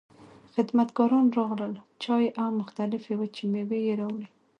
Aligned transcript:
خدمتګاران 0.53 1.25
راغلل، 1.37 1.73
چای 2.03 2.25
او 2.41 2.49
مختلفې 2.61 3.13
وچې 3.19 3.45
مېوې 3.51 3.79
يې 3.87 3.93
راوړې. 4.01 4.27